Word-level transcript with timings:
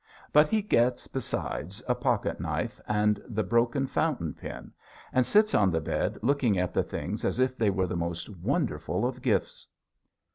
But 0.33 0.49
he 0.49 0.63
gets 0.63 1.05
besides 1.07 1.83
a 1.87 1.93
pocketknife 1.93 2.81
and 2.87 3.21
the 3.27 3.43
broken 3.43 3.85
fountain 3.85 4.33
pen 4.33 4.71
and 5.13 5.27
sits 5.27 5.53
on 5.53 5.69
the 5.69 5.79
bed 5.79 6.17
looking 6.23 6.57
at 6.57 6.73
the 6.73 6.81
things 6.81 7.23
as 7.23 7.37
if 7.37 7.55
they 7.55 7.69
were 7.69 7.85
the 7.85 7.95
most 7.95 8.27
wonderful 8.27 9.05
of 9.05 9.21
gifts. 9.21 9.67